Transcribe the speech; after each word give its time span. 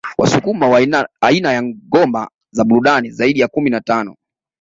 Wasukuma 0.17 0.67
wana 0.69 1.09
aina 1.21 1.53
ya 1.53 1.63
ngoma 1.63 2.29
za 2.51 2.63
burudani 2.63 3.09
zaidi 3.11 3.39
ya 3.39 3.47
kumi 3.47 3.69
na 3.69 3.81
tano 3.81 4.15